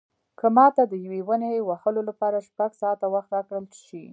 [0.39, 4.03] که ماته د یوې ونې وهلو لپاره شپږ ساعته وخت راکړل شي.